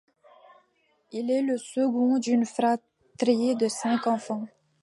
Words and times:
Il 1.11 1.29
est 1.29 1.43
le 1.43 1.59
second 1.59 2.17
d'une 2.17 2.43
fratrie 2.47 3.55
de 3.55 3.67
cinq 3.67 4.07
enfants. 4.07 4.47